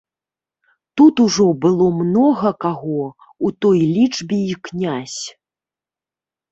[0.97, 3.05] Тут ужо было многа каго,
[3.49, 5.21] у той лічбе і князь.